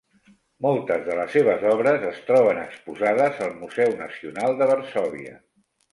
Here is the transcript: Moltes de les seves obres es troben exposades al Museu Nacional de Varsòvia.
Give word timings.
Moltes 0.65 1.03
de 1.09 1.17
les 1.19 1.35
seves 1.37 1.65
obres 1.73 2.07
es 2.11 2.17
troben 2.29 2.61
exposades 2.63 3.45
al 3.49 3.53
Museu 3.61 3.95
Nacional 4.03 4.59
de 4.63 4.73
Varsòvia. 4.73 5.37